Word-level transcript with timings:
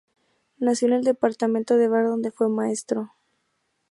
Nació 0.57 0.87
en 0.87 0.93
el 0.95 1.03
departament 1.03 1.67
de 1.69 1.87
Var, 1.87 2.07
donde 2.07 2.31
fue 2.31 2.49
maestro. 2.49 3.11